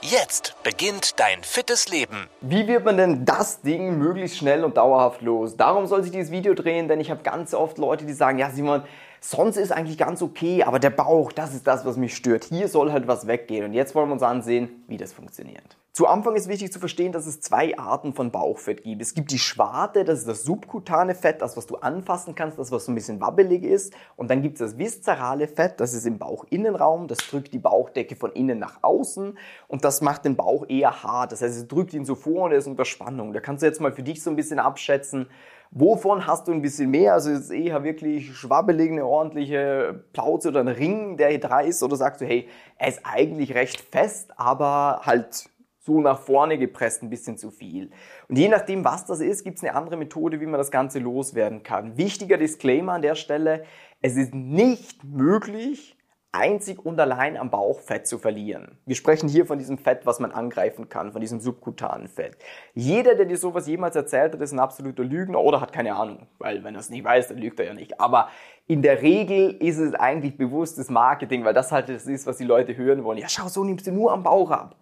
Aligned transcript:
Jetzt 0.00 0.54
beginnt 0.62 1.18
dein 1.18 1.42
fittes 1.42 1.88
Leben. 1.88 2.28
Wie 2.40 2.68
wird 2.68 2.84
man 2.84 2.96
denn 2.96 3.24
das 3.24 3.62
Ding 3.62 3.98
möglichst 3.98 4.38
schnell 4.38 4.62
und 4.62 4.76
dauerhaft 4.76 5.22
los? 5.22 5.56
Darum 5.56 5.86
soll 5.86 6.04
sich 6.04 6.12
dieses 6.12 6.30
Video 6.30 6.54
drehen, 6.54 6.86
denn 6.86 7.00
ich 7.00 7.10
habe 7.10 7.24
ganz 7.24 7.52
oft 7.52 7.78
Leute, 7.78 8.04
die 8.04 8.12
sagen, 8.12 8.38
ja 8.38 8.48
Simon, 8.50 8.84
sonst 9.20 9.56
ist 9.56 9.72
eigentlich 9.72 9.98
ganz 9.98 10.22
okay, 10.22 10.62
aber 10.62 10.78
der 10.78 10.90
Bauch, 10.90 11.32
das 11.32 11.54
ist 11.54 11.66
das, 11.66 11.84
was 11.84 11.96
mich 11.96 12.16
stört. 12.16 12.44
Hier 12.44 12.68
soll 12.68 12.92
halt 12.92 13.06
was 13.06 13.26
weggehen. 13.26 13.64
Und 13.64 13.72
jetzt 13.72 13.94
wollen 13.94 14.08
wir 14.08 14.14
uns 14.14 14.22
ansehen, 14.22 14.84
wie 14.86 14.96
das 14.96 15.12
funktioniert. 15.12 15.76
Zu 15.98 16.06
Anfang 16.06 16.36
ist 16.36 16.48
wichtig 16.48 16.72
zu 16.72 16.78
verstehen, 16.78 17.10
dass 17.10 17.26
es 17.26 17.40
zwei 17.40 17.76
Arten 17.76 18.12
von 18.12 18.30
Bauchfett 18.30 18.84
gibt. 18.84 19.02
Es 19.02 19.14
gibt 19.14 19.32
die 19.32 19.38
Schwarte, 19.40 20.04
das 20.04 20.20
ist 20.20 20.28
das 20.28 20.44
subkutane 20.44 21.16
Fett, 21.16 21.42
das, 21.42 21.56
was 21.56 21.66
du 21.66 21.74
anfassen 21.74 22.36
kannst, 22.36 22.56
das, 22.56 22.70
was 22.70 22.84
so 22.84 22.92
ein 22.92 22.94
bisschen 22.94 23.20
wabbelig 23.20 23.64
ist. 23.64 23.92
Und 24.14 24.30
dann 24.30 24.40
gibt 24.40 24.60
es 24.60 24.70
das 24.70 24.78
viszerale 24.78 25.48
Fett, 25.48 25.80
das 25.80 25.94
ist 25.94 26.06
im 26.06 26.18
Bauchinnenraum, 26.18 27.08
das 27.08 27.18
drückt 27.18 27.52
die 27.52 27.58
Bauchdecke 27.58 28.14
von 28.14 28.30
innen 28.30 28.60
nach 28.60 28.78
außen 28.82 29.36
und 29.66 29.84
das 29.84 30.00
macht 30.00 30.24
den 30.24 30.36
Bauch 30.36 30.66
eher 30.68 31.02
hart. 31.02 31.32
Das 31.32 31.42
heißt, 31.42 31.56
es 31.56 31.66
drückt 31.66 31.92
ihn 31.94 32.04
so 32.04 32.14
vor 32.14 32.44
und 32.44 32.52
er 32.52 32.58
ist 32.58 32.68
unter 32.68 32.84
Spannung. 32.84 33.32
Da 33.32 33.40
kannst 33.40 33.62
du 33.62 33.66
jetzt 33.66 33.80
mal 33.80 33.90
für 33.90 34.04
dich 34.04 34.22
so 34.22 34.30
ein 34.30 34.36
bisschen 34.36 34.60
abschätzen, 34.60 35.26
Wovon 35.70 36.26
hast 36.26 36.48
du 36.48 36.52
ein 36.52 36.62
bisschen 36.62 36.90
mehr? 36.90 37.12
Also 37.12 37.30
ist 37.30 37.50
eher 37.50 37.84
wirklich 37.84 38.34
schwabbelig, 38.34 38.90
eine 38.90 39.04
ordentliche 39.04 40.04
Plauze 40.12 40.48
oder 40.48 40.60
ein 40.60 40.68
Ring, 40.68 41.16
der 41.16 41.28
hier 41.28 41.40
drei 41.40 41.66
ist? 41.66 41.82
Oder 41.82 41.96
sagst 41.96 42.20
du, 42.20 42.26
hey, 42.26 42.48
er 42.76 42.88
ist 42.88 43.00
eigentlich 43.04 43.54
recht 43.54 43.80
fest, 43.80 44.32
aber 44.38 45.02
halt 45.04 45.50
so 45.80 46.00
nach 46.00 46.20
vorne 46.20 46.58
gepresst 46.58 47.02
ein 47.02 47.10
bisschen 47.10 47.36
zu 47.36 47.50
viel. 47.50 47.90
Und 48.28 48.38
je 48.38 48.48
nachdem, 48.48 48.84
was 48.84 49.04
das 49.06 49.20
ist, 49.20 49.44
gibt 49.44 49.58
es 49.58 49.64
eine 49.64 49.74
andere 49.74 49.96
Methode, 49.96 50.40
wie 50.40 50.46
man 50.46 50.58
das 50.58 50.70
Ganze 50.70 50.98
loswerden 50.98 51.62
kann. 51.62 51.96
Wichtiger 51.96 52.36
Disclaimer 52.36 52.92
an 52.92 53.02
der 53.02 53.14
Stelle, 53.14 53.64
es 54.00 54.16
ist 54.16 54.34
nicht 54.34 55.04
möglich, 55.04 55.97
einzig 56.32 56.84
und 56.84 57.00
allein 57.00 57.36
am 57.36 57.50
Bauch 57.50 57.80
Fett 57.80 58.06
zu 58.06 58.18
verlieren. 58.18 58.78
Wir 58.84 58.96
sprechen 58.96 59.28
hier 59.28 59.46
von 59.46 59.58
diesem 59.58 59.78
Fett, 59.78 60.04
was 60.04 60.20
man 60.20 60.32
angreifen 60.32 60.88
kann, 60.88 61.12
von 61.12 61.20
diesem 61.20 61.40
subkutanen 61.40 62.08
Fett. 62.08 62.36
Jeder, 62.74 63.14
der 63.14 63.24
dir 63.24 63.38
sowas 63.38 63.66
jemals 63.66 63.96
erzählt 63.96 64.34
hat, 64.34 64.40
ist 64.40 64.52
ein 64.52 64.58
absoluter 64.58 65.04
Lügner 65.04 65.40
oder 65.40 65.60
hat 65.60 65.72
keine 65.72 65.96
Ahnung, 65.96 66.26
weil 66.38 66.62
wenn 66.64 66.74
er 66.74 66.80
es 66.80 66.90
nicht 66.90 67.04
weiß, 67.04 67.28
dann 67.28 67.38
lügt 67.38 67.58
er 67.60 67.66
ja 67.66 67.74
nicht. 67.74 68.00
Aber 68.00 68.28
in 68.66 68.82
der 68.82 69.00
Regel 69.00 69.56
ist 69.60 69.78
es 69.78 69.94
eigentlich 69.94 70.36
bewusstes 70.36 70.90
Marketing, 70.90 71.44
weil 71.44 71.54
das 71.54 71.72
halt 71.72 71.88
das 71.88 72.06
ist, 72.06 72.26
was 72.26 72.36
die 72.36 72.44
Leute 72.44 72.76
hören 72.76 73.04
wollen. 73.04 73.18
Ja, 73.18 73.28
schau, 73.28 73.48
so 73.48 73.64
nimmst 73.64 73.86
du 73.86 73.92
nur 73.92 74.12
am 74.12 74.22
Bauch 74.22 74.50
ab. 74.50 74.76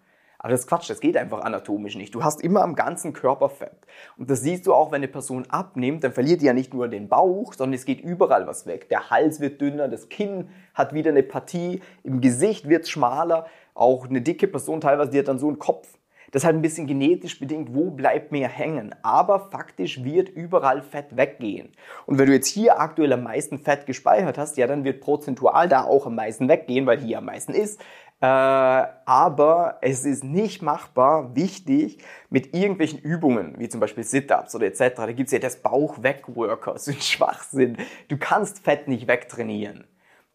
Aber 0.47 0.53
das 0.53 0.61
ist 0.61 0.67
Quatsch, 0.67 0.89
das 0.89 1.01
geht 1.01 1.17
einfach 1.17 1.41
anatomisch 1.41 1.97
nicht. 1.97 2.15
Du 2.15 2.23
hast 2.23 2.41
immer 2.41 2.61
am 2.61 2.73
ganzen 2.73 3.11
Körper 3.11 3.49
Fett. 3.49 3.75
Und 4.15 4.29
das 4.29 4.43
siehst 4.43 4.65
du 4.65 4.73
auch, 4.73 4.93
wenn 4.93 4.99
eine 4.99 5.09
Person 5.09 5.43
abnimmt, 5.49 6.05
dann 6.05 6.13
verliert 6.13 6.39
die 6.39 6.45
ja 6.45 6.53
nicht 6.53 6.73
nur 6.73 6.87
den 6.87 7.09
Bauch, 7.09 7.53
sondern 7.53 7.73
es 7.73 7.83
geht 7.83 7.99
überall 7.99 8.47
was 8.47 8.65
weg. 8.65 8.87
Der 8.87 9.09
Hals 9.09 9.41
wird 9.41 9.59
dünner, 9.59 9.89
das 9.89 10.07
Kinn 10.07 10.47
hat 10.73 10.93
wieder 10.93 11.11
eine 11.11 11.21
Partie, 11.21 11.81
im 12.03 12.21
Gesicht 12.21 12.69
wird 12.69 12.83
es 12.83 12.89
schmaler. 12.89 13.47
Auch 13.73 14.07
eine 14.07 14.21
dicke 14.21 14.47
Person 14.47 14.79
teilweise, 14.79 15.11
die 15.11 15.19
hat 15.19 15.27
dann 15.27 15.37
so 15.37 15.49
einen 15.49 15.59
Kopf. 15.59 15.96
Das 16.31 16.41
ist 16.41 16.45
halt 16.45 16.55
ein 16.55 16.61
bisschen 16.61 16.87
genetisch 16.87 17.39
bedingt, 17.39 17.73
wo 17.73 17.91
bleibt 17.91 18.31
mehr 18.31 18.49
hängen. 18.49 18.93
Aber 19.01 19.39
faktisch 19.39 20.03
wird 20.03 20.29
überall 20.29 20.81
Fett 20.81 21.15
weggehen. 21.15 21.69
Und 22.05 22.17
wenn 22.17 22.27
du 22.27 22.33
jetzt 22.33 22.47
hier 22.47 22.79
aktuell 22.79 23.13
am 23.13 23.23
meisten 23.23 23.59
Fett 23.59 23.85
gespeichert 23.85 24.37
hast, 24.37 24.57
ja, 24.57 24.67
dann 24.67 24.83
wird 24.83 25.01
prozentual 25.01 25.69
da 25.69 25.83
auch 25.83 26.05
am 26.05 26.15
meisten 26.15 26.49
weggehen, 26.49 26.85
weil 26.85 26.99
hier 26.99 27.19
am 27.19 27.25
meisten 27.25 27.53
ist. 27.53 27.79
Äh, 28.19 28.25
aber 28.25 29.77
es 29.81 30.03
ist 30.03 30.23
nicht 30.23 30.63
machbar, 30.63 31.35
wichtig, 31.35 31.99
mit 32.29 32.55
irgendwelchen 32.55 32.99
Übungen, 32.99 33.55
wie 33.59 33.69
zum 33.69 33.79
Beispiel 33.79 34.03
Sit-Ups 34.03 34.55
oder 34.55 34.65
etc. 34.65 34.95
Da 34.95 35.11
gibt's 35.11 35.31
ja 35.31 35.39
das 35.39 35.57
Bauch-Weg-Worker, 35.57 36.77
so 36.77 36.91
ein 36.91 37.01
Schwachsinn. 37.01 37.77
Du 38.07 38.17
kannst 38.17 38.63
Fett 38.63 38.87
nicht 38.87 39.07
wegtrainieren. 39.07 39.85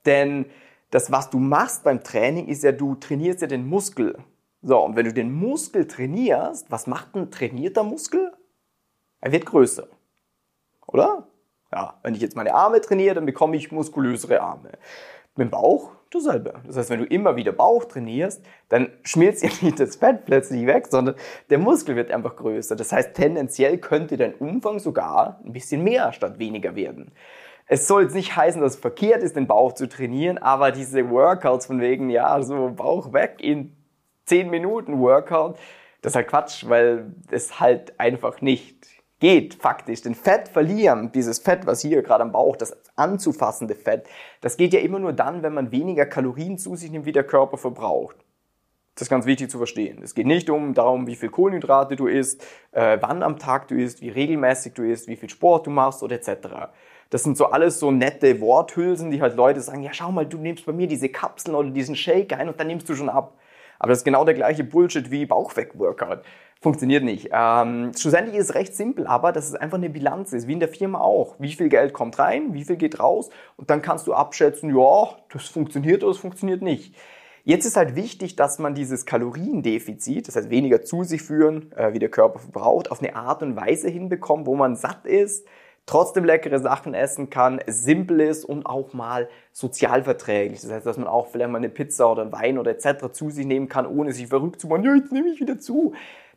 Denn 0.06 0.47
das, 0.91 1.10
was 1.10 1.30
du 1.30 1.38
machst 1.38 1.84
beim 1.84 2.04
Training, 2.04 2.47
ist 2.47 2.62
ja, 2.62 2.70
du 2.70 2.94
trainierst 2.94 3.41
ja 3.41 3.48
den 3.48 3.66
Muskel. 3.66 4.19
So, 4.62 4.78
und 4.78 4.94
wenn 4.94 5.06
du 5.06 5.12
den 5.12 5.32
Muskel 5.32 5.88
trainierst, 5.88 6.70
was 6.70 6.86
macht 6.86 7.16
ein 7.16 7.32
trainierter 7.32 7.82
Muskel? 7.82 8.32
Er 9.20 9.32
wird 9.32 9.44
größer. 9.44 9.88
Oder? 10.86 11.26
Ja, 11.72 11.98
wenn 12.02 12.14
ich 12.14 12.20
jetzt 12.20 12.36
meine 12.36 12.54
Arme 12.54 12.80
trainiere, 12.80 13.16
dann 13.16 13.26
bekomme 13.26 13.56
ich 13.56 13.72
muskulösere 13.72 14.40
Arme. 14.40 14.72
Mit 15.34 15.46
dem 15.46 15.50
Bauch 15.50 15.92
dasselbe. 16.10 16.54
Das 16.66 16.76
heißt, 16.76 16.90
wenn 16.90 17.00
du 17.00 17.06
immer 17.06 17.34
wieder 17.34 17.52
Bauch 17.52 17.86
trainierst, 17.86 18.44
dann 18.68 18.92
schmilzt 19.02 19.42
ja 19.42 19.48
nicht 19.62 19.80
das 19.80 19.96
Fett 19.96 20.26
plötzlich 20.26 20.66
weg, 20.66 20.86
sondern 20.88 21.16
der 21.50 21.58
Muskel 21.58 21.96
wird 21.96 22.12
einfach 22.12 22.36
größer. 22.36 22.76
Das 22.76 22.92
heißt, 22.92 23.14
tendenziell 23.14 23.78
könnte 23.78 24.16
dein 24.16 24.34
Umfang 24.34 24.78
sogar 24.78 25.40
ein 25.44 25.52
bisschen 25.52 25.82
mehr 25.82 26.12
statt 26.12 26.38
weniger 26.38 26.76
werden. 26.76 27.12
Es 27.66 27.88
soll 27.88 28.02
jetzt 28.02 28.14
nicht 28.14 28.36
heißen, 28.36 28.60
dass 28.60 28.74
es 28.74 28.80
verkehrt 28.80 29.22
ist, 29.22 29.34
den 29.34 29.46
Bauch 29.46 29.72
zu 29.72 29.88
trainieren, 29.88 30.36
aber 30.38 30.72
diese 30.72 31.08
Workouts 31.10 31.66
von 31.66 31.80
wegen, 31.80 32.10
ja, 32.10 32.42
so 32.42 32.72
Bauch 32.76 33.12
weg 33.12 33.36
in 33.40 33.74
10 34.32 34.48
Minuten 34.48 34.98
Workout, 34.98 35.59
das 36.00 36.12
ist 36.12 36.16
halt 36.16 36.28
Quatsch, 36.28 36.65
weil 36.66 37.12
es 37.31 37.60
halt 37.60 38.00
einfach 38.00 38.41
nicht 38.41 38.87
geht 39.20 39.53
faktisch. 39.53 40.00
Denn 40.00 40.15
Fett 40.15 40.48
verlieren, 40.48 41.12
dieses 41.12 41.38
Fett, 41.38 41.66
was 41.66 41.82
hier 41.82 42.03
gerade 42.03 42.22
am 42.22 42.32
Bauch, 42.32 42.56
das 42.56 42.75
anzufassende 42.97 43.75
Fett, 43.75 44.06
das 44.41 44.56
geht 44.56 44.72
ja 44.72 44.81
immer 44.81 44.98
nur 44.98 45.12
dann, 45.12 45.42
wenn 45.42 45.53
man 45.53 45.71
weniger 45.71 46.06
Kalorien 46.06 46.56
zu 46.56 46.76
sich 46.76 46.91
nimmt, 46.91 47.04
wie 47.04 47.12
der 47.12 47.25
Körper 47.25 47.59
verbraucht. 47.59 48.16
Das 48.94 49.03
ist 49.03 49.10
ganz 49.10 49.26
wichtig 49.26 49.50
zu 49.50 49.59
verstehen. 49.59 50.00
Es 50.03 50.15
geht 50.15 50.26
nicht 50.26 50.48
um 50.48 50.72
darum, 50.72 51.06
wie 51.06 51.16
viel 51.16 51.28
Kohlenhydrate 51.28 51.94
du 51.94 52.06
isst, 52.06 52.42
äh, 52.71 52.97
wann 53.03 53.22
am 53.22 53.38
Tag 53.38 53.69
du 53.69 53.75
isst, 53.75 54.00
wie 54.00 54.09
regelmäßig 54.09 54.72
du 54.72 54.82
isst, 54.82 55.09
wie 55.09 55.16
viel 55.16 55.28
Sport 55.28 55.66
du 55.66 55.71
machst 55.71 56.03
oder 56.03 56.16
etc. 56.16 56.71
Das 57.10 57.22
sind 57.22 57.37
so 57.37 57.48
alles 57.48 57.78
so 57.78 57.91
nette 57.91 58.41
Worthülsen, 58.41 59.10
die 59.10 59.21
halt 59.21 59.37
Leute 59.37 59.60
sagen, 59.60 59.82
ja 59.82 59.92
schau 59.92 60.10
mal, 60.10 60.25
du 60.25 60.38
nimmst 60.38 60.65
bei 60.65 60.72
mir 60.72 60.87
diese 60.87 61.10
Kapseln 61.10 61.54
oder 61.54 61.69
diesen 61.69 61.97
Shake 61.97 62.32
ein 62.32 62.48
und 62.48 62.59
dann 62.59 62.69
nimmst 62.69 62.88
du 62.88 62.94
schon 62.94 63.10
ab. 63.10 63.37
Aber 63.82 63.91
das 63.91 63.98
ist 63.98 64.04
genau 64.04 64.25
der 64.25 64.34
gleiche 64.34 64.62
Bullshit 64.62 65.10
wie 65.10 65.26
Bauchweg-Workout. 65.26 66.22
Funktioniert 66.60 67.03
nicht. 67.03 67.31
Ähm, 67.32 67.91
schlussendlich 67.98 68.37
ist 68.37 68.50
es 68.50 68.54
recht 68.54 68.76
simpel, 68.76 69.09
aber 69.09 69.32
dass 69.32 69.48
es 69.48 69.56
einfach 69.56 69.76
eine 69.76 69.91
Bilanz 69.91 70.32
ist, 70.32 70.47
wie 70.47 70.53
in 70.53 70.60
der 70.60 70.69
Firma 70.69 71.00
auch. 71.00 71.34
Wie 71.41 71.53
viel 71.53 71.69
Geld 71.69 71.92
kommt 71.92 72.16
rein, 72.21 72.54
wie 72.54 72.65
viel 72.65 72.76
geht 72.76 73.00
raus 73.00 73.31
und 73.56 73.71
dann 73.71 73.82
kannst 73.82 74.06
du 74.06 74.15
abschätzen, 74.15 74.72
ja, 74.75 75.09
das 75.32 75.48
funktioniert 75.48 76.04
oder 76.04 76.12
das 76.12 76.21
funktioniert 76.21 76.62
nicht. 76.62 76.94
Jetzt 77.42 77.66
ist 77.66 77.76
halt 77.76 77.97
wichtig, 77.97 78.37
dass 78.37 78.60
man 78.60 78.76
dieses 78.76 79.04
Kaloriendefizit, 79.04 80.28
das 80.28 80.37
heißt 80.37 80.48
weniger 80.48 80.82
zu 80.82 81.03
sich 81.03 81.22
führen, 81.22 81.72
äh, 81.72 81.92
wie 81.92 81.98
der 81.98 82.09
Körper 82.09 82.38
verbraucht, 82.38 82.88
auf 82.88 83.03
eine 83.03 83.16
Art 83.16 83.42
und 83.42 83.56
Weise 83.56 83.88
hinbekommt, 83.88 84.47
wo 84.47 84.54
man 84.54 84.76
satt 84.76 85.06
ist, 85.06 85.44
trotzdem 85.87 86.25
leckere 86.25 86.59
Sachen 86.59 86.94
essen 86.94 87.31
kann, 87.31 87.60
simpel 87.66 88.20
ist 88.20 88.44
und 88.44 88.66
auch 88.66 88.93
mal 88.93 89.28
sozialverträglich. 89.53 90.60
Das 90.60 90.70
heißt, 90.70 90.87
dass 90.87 90.97
man 90.97 91.09
auch 91.09 91.28
vielleicht 91.28 91.50
mal 91.50 91.59
eine 91.59 91.69
Pizza 91.69 92.10
oder 92.10 92.31
Wein 92.32 92.59
oder 92.59 92.70
etc. 92.70 93.12
zu 93.12 93.31
sich 93.31 93.47
nehmen 93.47 93.69
kann, 93.69 93.87
ohne 93.87 94.12
sich 94.12 94.28
verrückt 94.28 94.60
zu 94.60 94.69
machen, 94.69 94.84
ja, 94.84 94.94
jetzt 94.94 95.12
nehme 95.12 95.28
ich 95.31 95.41
wieder 95.41 95.59
zu. 95.59 95.94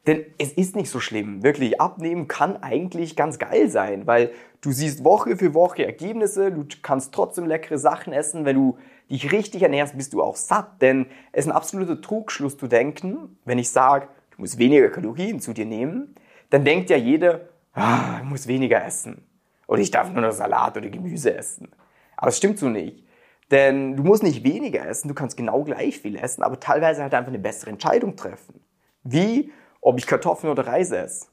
Denn 0.08 0.24
es 0.38 0.52
ist 0.54 0.76
nicht 0.76 0.90
so 0.90 1.00
schlimm. 1.00 1.42
Wirklich, 1.42 1.82
abnehmen 1.82 2.28
kann 2.28 2.58
eigentlich 2.62 3.16
ganz 3.16 3.40
geil 3.40 3.70
sein, 3.70 4.06
weil 4.06 4.32
du 4.62 4.72
siehst 4.72 5.04
Woche 5.04 5.36
für 5.36 5.54
Woche 5.54 5.86
Ergebnisse, 5.86 6.52
du 6.52 6.66
kannst 6.84 7.14
trotzdem 7.14 7.46
leckere 7.46 7.80
Sachen 7.80 8.14
essen. 8.14 8.46
Wenn 8.46 8.56
du 8.56 8.78
dich 9.10 9.32
richtig 9.32 9.64
ernährst, 9.64 9.98
bist 9.98 10.14
du 10.14 10.22
auch 10.22 10.36
satt. 10.36 10.82
Denn 10.82 11.08
es 11.32 11.46
ist 11.46 11.52
ein 11.52 11.56
absoluter 11.56 12.02
Trugschluss 12.02 12.58
zu 12.58 12.68
denken, 12.68 13.38
wenn 13.46 13.58
ich 13.58 13.70
sage, 13.70 14.08
du 14.36 14.42
musst 14.42 14.60
weniger 14.60 14.90
Kalorien 14.90 15.40
zu 15.40 15.54
dir 15.54 15.66
nehmen, 15.66 16.16
dann 16.52 16.64
denkt 16.64 16.92
ja 16.92 16.98
jeder, 16.98 17.50
ah, 17.74 18.20
ich 18.22 18.30
muss 18.30 18.48
weniger 18.48 18.86
essen. 18.86 19.24
Oder 19.68 19.82
ich 19.82 19.92
darf 19.92 20.12
nur 20.12 20.22
noch 20.22 20.32
Salat 20.32 20.78
oder 20.78 20.90
Gemüse 20.90 21.36
essen. 21.36 21.72
Aber 22.18 22.30
es 22.30 22.38
stimmt 22.38 22.60
so 22.60 22.70
nicht. 22.70 23.04
Denn 23.52 23.96
du 23.96 24.04
musst 24.04 24.24
nicht 24.24 24.44
weniger 24.44 24.86
essen, 24.88 25.08
du 25.08 25.14
kannst 25.14 25.38
genau 25.38 25.64
gleich 25.64 26.00
viel 26.00 26.16
essen, 26.16 26.42
aber 26.44 26.60
teilweise 26.60 27.04
halt 27.04 27.14
einfach 27.14 27.30
eine 27.30 27.40
bessere 27.40 27.70
Entscheidung 27.70 28.16
treffen. 28.16 28.60
Wie 29.04 29.52
ob 29.86 30.00
ich 30.00 30.08
Kartoffeln 30.08 30.52
oder 30.52 30.66
Reis 30.66 30.90
esse. 30.90 31.28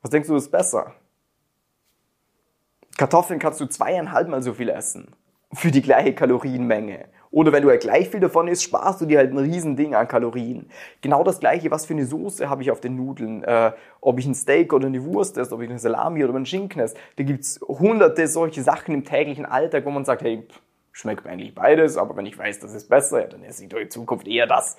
Was 0.00 0.10
denkst 0.10 0.28
du, 0.28 0.36
ist 0.36 0.50
besser? 0.50 0.94
Kartoffeln 2.96 3.38
kannst 3.38 3.60
du 3.60 3.66
zweieinhalb 3.66 4.28
Mal 4.28 4.42
so 4.42 4.54
viel 4.54 4.70
essen. 4.70 5.14
Für 5.52 5.70
die 5.70 5.82
gleiche 5.82 6.14
Kalorienmenge. 6.14 7.10
Oder 7.30 7.52
wenn 7.52 7.62
du 7.62 7.68
halt 7.68 7.82
gleich 7.82 8.08
viel 8.08 8.20
davon 8.20 8.48
isst, 8.48 8.62
sparst 8.62 9.00
du 9.00 9.06
dir 9.06 9.18
halt 9.18 9.32
ein 9.32 9.38
Riesending 9.38 9.94
an 9.94 10.08
Kalorien. 10.08 10.70
Genau 11.02 11.24
das 11.24 11.40
gleiche, 11.40 11.70
was 11.70 11.86
für 11.86 11.94
eine 11.94 12.06
Soße 12.06 12.48
habe 12.48 12.62
ich 12.62 12.70
auf 12.70 12.80
den 12.80 12.96
Nudeln. 12.96 13.44
Äh, 13.44 13.72
ob 14.00 14.18
ich 14.18 14.26
ein 14.26 14.34
Steak 14.34 14.72
oder 14.72 14.86
eine 14.86 15.04
Wurst 15.04 15.36
esse, 15.36 15.54
ob 15.54 15.60
ich 15.60 15.68
eine 15.68 15.78
Salami 15.78 16.24
oder 16.24 16.34
einen 16.34 16.46
Schinken 16.46 16.80
esse. 16.80 16.96
Da 17.16 17.24
gibt's 17.24 17.60
hunderte 17.66 18.26
solche 18.28 18.62
Sachen 18.62 18.94
im 18.94 19.04
täglichen 19.04 19.44
Alltag, 19.44 19.84
wo 19.84 19.90
man 19.90 20.04
sagt, 20.04 20.22
hey, 20.22 20.46
schmeckt 20.92 21.24
mir 21.24 21.30
eigentlich 21.30 21.54
beides, 21.54 21.96
aber 21.96 22.16
wenn 22.16 22.26
ich 22.26 22.36
weiß, 22.36 22.58
das 22.60 22.74
ist 22.74 22.88
besser, 22.88 23.20
ja, 23.20 23.26
dann 23.26 23.44
esse 23.44 23.62
ich 23.62 23.68
doch 23.68 23.78
in 23.78 23.90
Zukunft 23.90 24.26
eher 24.26 24.46
das. 24.46 24.76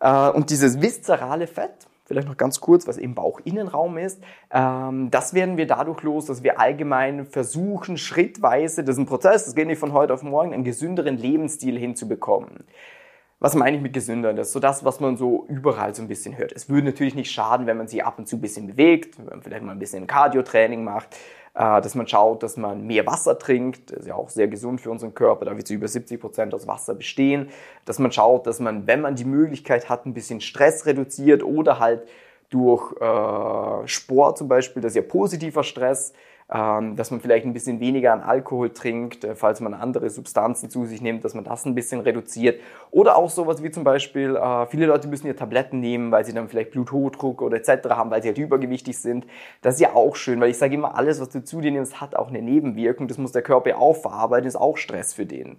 Äh, 0.00 0.30
und 0.30 0.50
dieses 0.50 0.80
viszerale 0.80 1.46
Fett, 1.46 1.86
vielleicht 2.08 2.26
noch 2.26 2.36
ganz 2.36 2.60
kurz, 2.60 2.88
was 2.88 2.98
eben 2.98 3.14
Bauchinnenraum 3.14 3.98
ist. 3.98 4.20
Ähm, 4.50 5.10
das 5.10 5.34
werden 5.34 5.56
wir 5.56 5.66
dadurch 5.66 6.02
los, 6.02 6.24
dass 6.26 6.42
wir 6.42 6.58
allgemein 6.58 7.26
versuchen, 7.26 7.98
schrittweise, 7.98 8.82
das 8.82 8.96
ist 8.96 9.00
ein 9.00 9.06
Prozess, 9.06 9.44
das 9.44 9.54
geht 9.54 9.66
nicht 9.66 9.78
von 9.78 9.92
heute 9.92 10.14
auf 10.14 10.22
morgen, 10.22 10.52
einen 10.52 10.64
gesünderen 10.64 11.18
Lebensstil 11.18 11.78
hinzubekommen. 11.78 12.64
Was 13.40 13.54
meine 13.54 13.76
ich 13.76 13.82
mit 13.82 13.92
gesünder? 13.92 14.34
Das 14.34 14.48
ist 14.48 14.52
so 14.52 14.58
das, 14.58 14.84
was 14.84 14.98
man 14.98 15.16
so 15.16 15.46
überall 15.48 15.94
so 15.94 16.02
ein 16.02 16.08
bisschen 16.08 16.36
hört. 16.36 16.50
Es 16.50 16.68
würde 16.68 16.88
natürlich 16.88 17.14
nicht 17.14 17.30
schaden, 17.30 17.68
wenn 17.68 17.76
man 17.76 17.86
sich 17.86 18.04
ab 18.04 18.18
und 18.18 18.26
zu 18.26 18.36
ein 18.36 18.40
bisschen 18.40 18.66
bewegt, 18.66 19.16
wenn 19.16 19.26
man 19.26 19.42
vielleicht 19.42 19.62
mal 19.62 19.72
ein 19.72 19.78
bisschen 19.78 20.08
Cardio-Training 20.08 20.82
macht, 20.82 21.14
äh, 21.54 21.80
dass 21.80 21.94
man 21.94 22.08
schaut, 22.08 22.42
dass 22.42 22.56
man 22.56 22.84
mehr 22.84 23.06
Wasser 23.06 23.38
trinkt. 23.38 23.92
Das 23.92 24.00
ist 24.00 24.06
ja 24.08 24.16
auch 24.16 24.28
sehr 24.28 24.48
gesund 24.48 24.80
für 24.80 24.90
unseren 24.90 25.14
Körper, 25.14 25.44
da 25.44 25.56
wir 25.56 25.64
zu 25.64 25.74
über 25.74 25.86
70 25.86 26.20
Prozent 26.20 26.52
aus 26.52 26.66
Wasser 26.66 26.96
bestehen. 26.96 27.50
Dass 27.84 28.00
man 28.00 28.10
schaut, 28.10 28.44
dass 28.48 28.58
man, 28.58 28.88
wenn 28.88 29.02
man 29.02 29.14
die 29.14 29.24
Möglichkeit 29.24 29.88
hat, 29.88 30.04
ein 30.04 30.14
bisschen 30.14 30.40
Stress 30.40 30.84
reduziert 30.84 31.44
oder 31.44 31.78
halt 31.78 32.08
durch 32.50 32.92
äh, 33.00 33.86
Sport 33.86 34.38
zum 34.38 34.48
Beispiel, 34.48 34.82
das 34.82 34.92
ist 34.92 34.96
ja 34.96 35.02
positiver 35.02 35.62
Stress, 35.62 36.12
dass 36.48 37.10
man 37.10 37.20
vielleicht 37.20 37.44
ein 37.44 37.52
bisschen 37.52 37.78
weniger 37.78 38.14
an 38.14 38.22
Alkohol 38.22 38.70
trinkt, 38.70 39.22
äh, 39.22 39.34
falls 39.34 39.60
man 39.60 39.74
andere 39.74 40.08
Substanzen 40.08 40.70
zu 40.70 40.86
sich 40.86 41.02
nimmt, 41.02 41.22
dass 41.24 41.34
man 41.34 41.44
das 41.44 41.66
ein 41.66 41.74
bisschen 41.74 42.00
reduziert. 42.00 42.58
Oder 42.90 43.16
auch 43.16 43.28
sowas 43.28 43.62
wie 43.62 43.70
zum 43.70 43.84
Beispiel, 43.84 44.34
äh, 44.34 44.66
viele 44.66 44.86
Leute 44.86 45.08
müssen 45.08 45.26
ja 45.26 45.34
Tabletten 45.34 45.80
nehmen, 45.80 46.10
weil 46.10 46.24
sie 46.24 46.32
dann 46.32 46.48
vielleicht 46.48 46.70
Bluthochdruck 46.70 47.42
oder 47.42 47.58
etc. 47.58 47.90
haben, 47.90 48.10
weil 48.10 48.22
sie 48.22 48.28
halt 48.28 48.38
übergewichtig 48.38 48.96
sind. 48.96 49.26
Das 49.60 49.74
ist 49.74 49.80
ja 49.80 49.94
auch 49.94 50.16
schön, 50.16 50.40
weil 50.40 50.48
ich 50.48 50.56
sage 50.56 50.74
immer, 50.74 50.96
alles, 50.96 51.20
was 51.20 51.28
du 51.28 51.44
zu 51.44 51.60
dir 51.60 51.70
nimmst, 51.70 52.00
hat 52.00 52.16
auch 52.16 52.28
eine 52.28 52.40
Nebenwirkung. 52.40 53.08
Das 53.08 53.18
muss 53.18 53.32
der 53.32 53.42
Körper 53.42 53.68
ja 53.68 53.76
auch 53.76 53.96
verarbeiten, 53.96 54.48
ist 54.48 54.56
auch 54.56 54.78
Stress 54.78 55.12
für 55.12 55.26
den. 55.26 55.58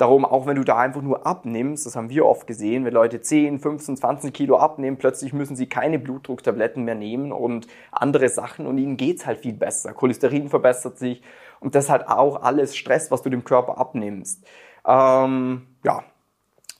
Darum, 0.00 0.24
auch 0.24 0.46
wenn 0.46 0.56
du 0.56 0.64
da 0.64 0.78
einfach 0.78 1.02
nur 1.02 1.26
abnimmst, 1.26 1.84
das 1.84 1.94
haben 1.94 2.08
wir 2.08 2.24
oft 2.24 2.46
gesehen, 2.46 2.86
wenn 2.86 2.94
Leute 2.94 3.20
10, 3.20 3.58
15, 3.58 3.98
20 3.98 4.32
Kilo 4.32 4.56
abnehmen, 4.56 4.96
plötzlich 4.96 5.34
müssen 5.34 5.56
sie 5.56 5.66
keine 5.66 5.98
Blutdrucktabletten 5.98 6.84
mehr 6.84 6.94
nehmen 6.94 7.32
und 7.32 7.66
andere 7.92 8.30
Sachen 8.30 8.66
und 8.66 8.78
ihnen 8.78 8.96
geht's 8.96 9.26
halt 9.26 9.40
viel 9.40 9.52
besser. 9.52 9.92
Cholesterin 9.92 10.48
verbessert 10.48 10.98
sich 10.98 11.20
und 11.60 11.74
das 11.74 11.90
hat 11.90 12.08
auch 12.08 12.42
alles 12.42 12.78
Stress, 12.78 13.10
was 13.10 13.20
du 13.20 13.28
dem 13.28 13.44
Körper 13.44 13.76
abnimmst. 13.76 14.42
Ähm, 14.86 15.66
ja, 15.84 16.02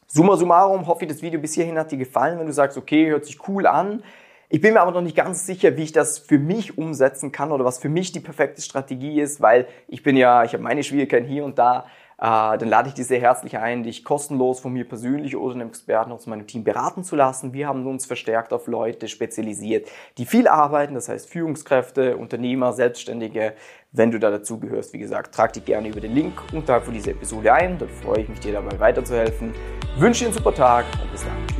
summa 0.07 0.39
summarum, 0.39 0.87
hoffe 0.87 1.05
ich, 1.05 1.11
das 1.11 1.21
Video 1.21 1.39
bis 1.39 1.53
hierhin 1.53 1.79
hat 1.79 1.93
dir 1.93 1.99
gefallen. 1.99 2.39
Wenn 2.39 2.47
du 2.47 2.55
sagst, 2.55 2.79
okay, 2.79 3.11
hört 3.11 3.27
sich 3.27 3.47
cool 3.49 3.67
an, 3.67 4.03
ich 4.49 4.63
bin 4.63 4.73
mir 4.73 4.81
aber 4.81 4.93
noch 4.93 5.03
nicht 5.03 5.15
ganz 5.15 5.45
sicher, 5.45 5.77
wie 5.77 5.85
ich 5.85 5.93
das 5.93 6.19
für 6.19 6.39
mich 6.39 6.79
umsetzen 6.79 7.33
kann 7.33 7.53
oder 7.53 7.65
was 7.67 7.79
für 7.79 7.91
mich 7.91 8.13
die 8.13 8.19
perfekte 8.19 8.63
Strategie 8.63 9.21
ist, 9.21 9.43
weil 9.43 9.69
ich 9.87 10.03
bin 10.03 10.17
ja, 10.17 10.43
ich 10.43 10.55
habe 10.55 10.63
meine 10.63 10.83
Schwierigkeiten 10.83 11.27
hier 11.27 11.45
und 11.45 11.59
da 11.59 11.87
dann 12.21 12.69
lade 12.69 12.89
ich 12.89 12.95
dich 12.95 13.07
sehr 13.07 13.21
herzlich 13.21 13.57
ein, 13.57 13.83
dich 13.83 14.05
kostenlos 14.05 14.61
von 14.61 14.73
mir 14.73 14.87
persönlich 14.87 15.37
oder 15.37 15.55
einem 15.55 15.69
Experten 15.69 16.13
aus 16.13 16.27
meinem 16.27 16.47
Team 16.47 16.65
beraten 16.65 17.03
zu 17.03 17.17
lassen. 17.17 17.55
Wir 17.55 17.67
haben 17.67 17.87
uns 17.87 18.05
verstärkt 18.05 18.53
auf 18.53 18.67
Leute 18.67 19.09
spezialisiert, 19.09 19.89
die 20.19 20.27
viel 20.27 20.47
arbeiten, 20.47 20.95
das 20.95 21.09
heißt 21.09 21.31
Führungskräfte, 21.31 22.19
Unternehmer, 22.19 22.75
Selbstständige. 22.75 23.55
Wenn 23.93 24.11
du 24.11 24.21
da 24.21 24.31
dazu 24.31 24.61
gehörst, 24.61 24.93
wie 24.93 24.99
gesagt, 24.99 25.35
trag 25.35 25.55
dich 25.55 25.65
gerne 25.65 25.89
über 25.89 26.01
den 26.01 26.15
Link 26.15 26.35
unterhalb 26.53 26.85
von 26.85 26.95
dieser 26.95 27.13
Episode 27.13 27.53
ein. 27.53 27.79
Dann 27.79 27.89
freue 27.89 28.21
ich 28.21 28.29
mich, 28.29 28.41
dir 28.41 28.53
dabei 28.53 28.79
weiterzuhelfen. 28.79 29.55
Wünsche 29.97 30.21
dir 30.21 30.27
einen 30.27 30.37
super 30.37 30.55
Tag 30.55 30.85
und 31.03 31.11
bis 31.11 31.23
dann. 31.23 31.60